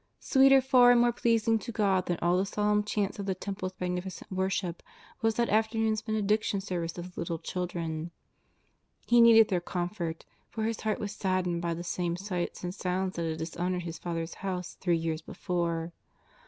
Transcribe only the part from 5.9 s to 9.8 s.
Benediction service of the little children. He needed their